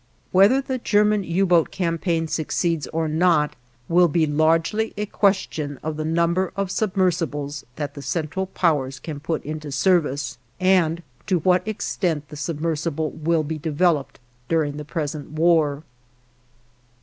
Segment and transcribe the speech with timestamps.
[0.31, 3.55] Whether the German U boat campaign succeeds or not
[3.87, 9.19] will be largely a question of the number of submersibles that the Central Powers can
[9.19, 15.33] put into service, and to what extent the submersible will be developed during the present
[15.33, 15.83] war.